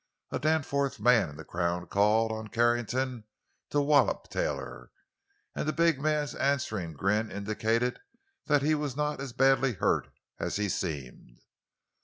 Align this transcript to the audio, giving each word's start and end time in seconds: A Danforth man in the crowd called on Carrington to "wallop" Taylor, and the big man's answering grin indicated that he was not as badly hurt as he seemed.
A 0.31 0.39
Danforth 0.39 0.99
man 0.99 1.29
in 1.29 1.37
the 1.37 1.45
crowd 1.45 1.91
called 1.91 2.31
on 2.31 2.47
Carrington 2.47 3.25
to 3.69 3.79
"wallop" 3.81 4.29
Taylor, 4.31 4.89
and 5.53 5.67
the 5.67 5.73
big 5.73 6.01
man's 6.01 6.33
answering 6.33 6.93
grin 6.93 7.29
indicated 7.29 7.99
that 8.47 8.63
he 8.63 8.73
was 8.73 8.97
not 8.97 9.21
as 9.21 9.31
badly 9.31 9.73
hurt 9.73 10.07
as 10.39 10.55
he 10.55 10.69
seemed. 10.69 11.41